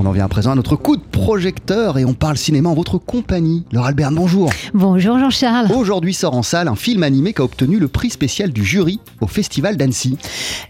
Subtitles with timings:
[0.00, 2.74] On en vient à présent à notre coup de projecteur et on parle cinéma en
[2.74, 3.64] votre compagnie.
[3.72, 4.48] Laure Albert, bonjour.
[4.72, 5.72] Bonjour Jean-Charles.
[5.72, 9.00] Aujourd'hui sort en salle un film animé qui a obtenu le prix spécial du jury
[9.20, 10.16] au Festival d'Annecy.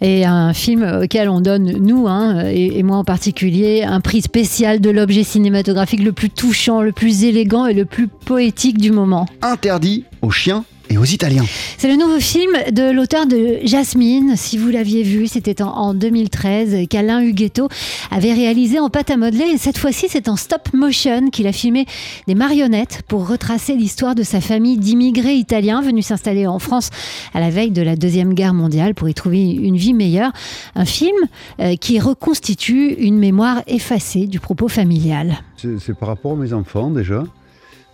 [0.00, 4.22] Et un film auquel on donne, nous, hein, et, et moi en particulier, un prix
[4.22, 8.92] spécial de l'objet cinématographique le plus touchant, le plus élégant et le plus poétique du
[8.92, 9.26] moment.
[9.42, 11.44] Interdit aux chiens et aux Italiens.
[11.76, 14.34] C'est le nouveau film de l'auteur de Jasmine.
[14.36, 17.68] Si vous l'aviez vu, c'était en, en 2013 qu'Alain Huguetto
[18.10, 19.46] avait réalisé en pâte à modeler.
[19.54, 21.86] Et cette fois-ci, c'est en stop motion qu'il a filmé
[22.26, 26.90] des marionnettes pour retracer l'histoire de sa famille d'immigrés italiens venus s'installer en France
[27.34, 30.32] à la veille de la Deuxième Guerre mondiale pour y trouver une vie meilleure.
[30.74, 31.16] Un film
[31.60, 35.42] euh, qui reconstitue une mémoire effacée du propos familial.
[35.56, 37.24] C'est c'est par rapport à mes enfants déjà.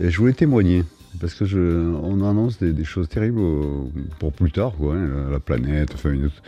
[0.01, 0.82] Et je voulais témoigner.
[1.20, 1.45] Parce que
[2.02, 3.41] on annonce des, choses terribles
[4.18, 6.42] pour plus tard, quoi, hein, la, la planète, enfin une autre.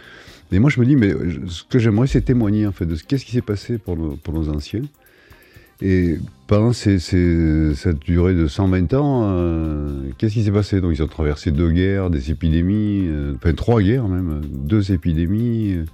[0.52, 1.12] Mais moi je me dis, mais
[1.48, 4.48] ce que j'aimerais c'est témoigner en fait de ce qu'est-ce qui s'est passé pour nos,
[4.48, 4.83] anciens.
[5.83, 10.81] Et pendant ces, ces- cette durée de 120 ans, euh, qu'est-ce qui s'est passé?
[10.81, 15.84] Donc ils ont traversé deux guerres, des épidémies, euh, enfin trois guerres même, deux épidémies.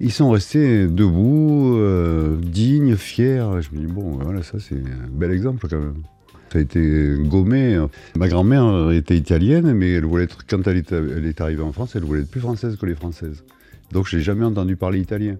[0.00, 3.44] Ils sont restés debout, euh, dignes, fiers.
[3.60, 6.02] Je me dis, bon, voilà, ça c'est un bel exemple quand même.
[6.52, 7.78] Ça a été gommé.
[8.16, 12.04] Ma grand-mère était italienne, mais elle voulait être, quand elle est, arrivée en France, elle
[12.04, 13.44] voulait être plus française que les Françaises.
[13.92, 15.36] Donc je n'ai jamais entendu parler italien.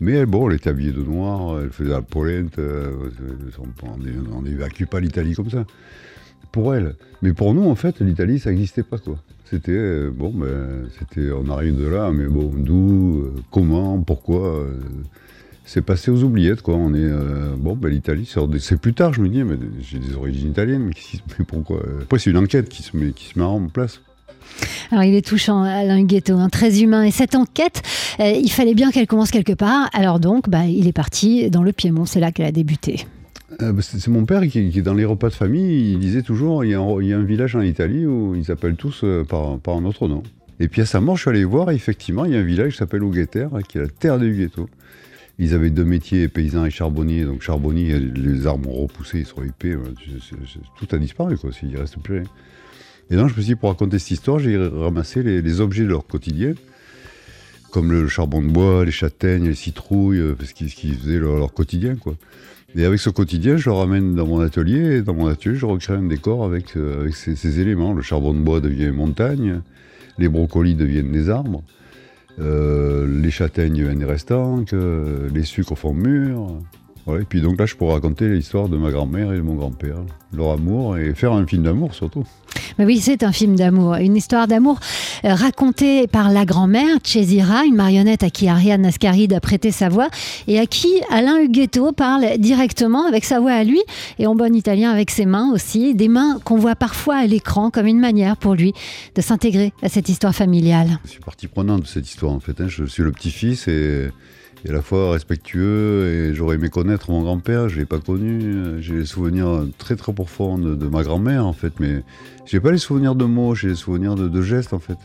[0.00, 2.90] Mais elle, bon, elle était habillée de noir, elle faisait la polente, euh,
[4.32, 5.64] on n'évacue pas l'Italie comme ça.
[6.50, 6.96] Pour elle.
[7.22, 8.98] Mais pour nous, en fait, l'Italie, ça n'existait pas.
[9.52, 14.60] C'était, euh, bon, ben, c'était, on arrive de là, mais bon, d'où, euh, comment, pourquoi
[14.60, 14.80] euh,
[15.64, 16.74] C'est passé aux oubliettes, quoi.
[16.74, 19.98] On est, euh, bon, ben, l'Italie, c'est, c'est plus tard, je me dis, mais j'ai
[19.98, 23.26] des origines italiennes, mais, qui pourquoi euh Après, c'est une enquête qui se met, qui
[23.26, 24.00] se met en place.
[24.90, 27.04] Alors il est touchant, Alain Huguetto, hein, très humain.
[27.04, 27.82] Et cette enquête,
[28.20, 29.88] euh, il fallait bien qu'elle commence quelque part.
[29.92, 33.06] Alors donc, bah, il est parti dans le Piémont, c'est là qu'elle a débuté.
[33.60, 36.64] Euh, bah, c'est, mon père qui, qui, dans les repas de famille, il disait toujours,
[36.64, 39.02] il y a un, il y a un village en Italie où ils s'appellent tous
[39.04, 40.22] euh, par, par un autre nom.
[40.60, 42.44] Et puis à sa mort, je suis allé voir, et effectivement, il y a un
[42.44, 44.68] village qui s'appelle Hugueter, qui est la terre des Huguetto.
[45.38, 47.24] Ils avaient deux métiers, paysans et charbonniers.
[47.24, 51.50] Donc charbonniers, les arbres ont repoussé, ils sont c'est- c'est- tout a disparu, quoi.
[51.62, 52.28] Il ne reste plus rien.
[53.10, 55.88] Et donc je me suis dit, pour raconter cette histoire, j'ai ramassé les, objets de
[55.88, 56.54] leur quotidien,
[57.70, 61.96] comme le charbon de bois, les châtaignes, les citrouilles, euh, parce qu'ils faisaient leur, quotidien,
[61.96, 62.14] quoi.
[62.74, 65.66] Et avec ce quotidien, je le ramène dans mon atelier, et dans mon atelier, je
[65.66, 67.92] recrée un décor avec, euh, ces, éléments.
[67.92, 69.60] Le charbon de bois devient une montagne,
[70.16, 71.62] les brocolis deviennent des arbres,
[72.38, 76.48] les châtaignes restanques, euh, les sucres font mûr.
[77.06, 79.54] Ouais, et puis donc là, je pourrais raconter l'histoire de ma grand-mère et de mon
[79.56, 79.96] grand-père,
[80.32, 82.24] leur amour, et faire un film d'amour surtout.
[82.78, 84.78] Mais oui, c'est un film d'amour, une histoire d'amour
[85.24, 89.88] euh, racontée par la grand-mère, Cesira, une marionnette à qui Ariane Ascaride a prêté sa
[89.88, 90.08] voix
[90.46, 93.80] et à qui Alain Huguetto parle directement avec sa voix à lui
[94.18, 97.70] et en bon italien avec ses mains aussi, des mains qu'on voit parfois à l'écran
[97.70, 98.74] comme une manière pour lui
[99.16, 100.98] de s'intégrer à cette histoire familiale.
[101.04, 102.60] Je suis partie prenante de cette histoire en fait.
[102.60, 102.68] hein.
[102.68, 104.08] Je suis le petit-fils et,
[104.64, 107.98] et à la fois respectueux et j'aurais aimé connaître mon grand-père, je ne l'ai pas
[107.98, 108.80] connu.
[108.80, 112.02] J'ai des souvenirs très très profonds de, ma grand-mère en fait, mais
[112.46, 114.98] j'ai pas les souvenirs de mots, j'ai les souvenirs de, gestes en fait.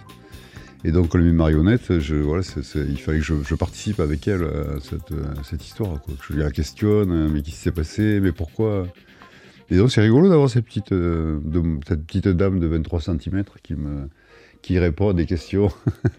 [0.84, 5.14] Et donc voilà, c'est- c'est- il fallait que je, participe avec elle à cette,
[5.44, 8.88] cette histoire, que je la questionne, mais qu'est-ce qui s'est passé, mais pourquoi?
[9.70, 11.40] Et donc c'est rigolo d'avoir cette petite, euh,
[11.88, 14.08] cette petite dame de 23 cm qui me
[14.62, 15.70] qui répond à des questions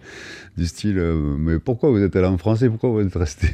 [0.56, 3.48] du style euh, mais pourquoi vous êtes allé en France et pourquoi vous êtes resté?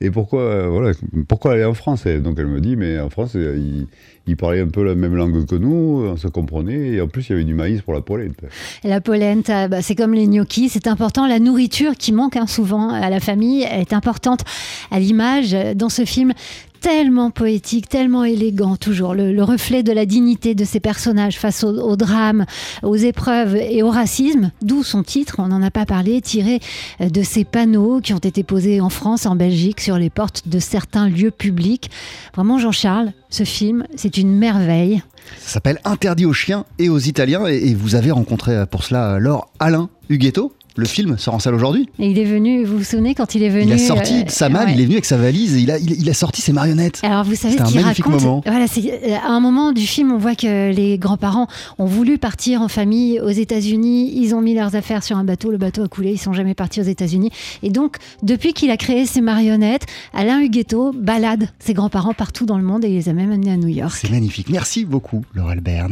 [0.00, 0.92] Et pourquoi euh, voilà
[1.26, 2.06] pourquoi aller en France?
[2.06, 3.86] Et donc elle me dit mais en France euh, ils,
[4.26, 7.28] ils parlaient un peu la même langue que nous on se comprenait et en plus
[7.28, 8.46] il y avait du maïs pour la polenta.
[8.84, 11.26] La polenta, bah, c'est comme les gnocchis, c'est important.
[11.26, 14.44] La nourriture qui manque hein, souvent à la famille est importante.
[14.90, 16.32] À l'image dans ce film
[16.80, 21.64] tellement poétique, tellement élégant toujours, le, le reflet de la dignité de ces personnages face
[21.64, 22.46] au, au drame,
[22.82, 26.60] aux épreuves et au racisme, d'où son titre, on n'en a pas parlé, tiré
[27.00, 30.48] euh, de ces panneaux qui ont été posés en France, en Belgique, sur les portes
[30.48, 31.90] de certains lieux publics.
[32.34, 35.02] Vraiment, Jean-Charles, ce film, c'est une merveille.
[35.38, 38.84] Ça s'appelle Interdit aux chiens et aux Italiens et, et vous avez rencontré euh, pour
[38.84, 40.52] cela euh, Laure Alain Huguetto.
[40.78, 41.88] Le film sort en salle aujourd'hui.
[41.98, 43.64] Et il est venu, vous vous souvenez, quand il est venu...
[43.66, 44.74] Il a sorti euh, de sa malle, ouais.
[44.74, 47.00] il est venu avec sa valise et il a, il, il a sorti ses marionnettes.
[47.02, 48.42] Alors vous savez ce un qu'il magnifique raconte moment.
[48.46, 51.48] Voilà, c'est euh, à un moment du film, on voit que les grands-parents
[51.78, 54.12] ont voulu partir en famille aux États-Unis.
[54.14, 56.54] Ils ont mis leurs affaires sur un bateau, le bateau a coulé, ils sont jamais
[56.54, 57.30] partis aux États-Unis.
[57.64, 62.56] Et donc, depuis qu'il a créé ses marionnettes, Alain Huguetto balade ses grands-parents partout dans
[62.56, 63.96] le monde et il les a même amenés à New York.
[64.00, 64.48] C'est magnifique.
[64.48, 65.88] Merci beaucoup, Laure Albert.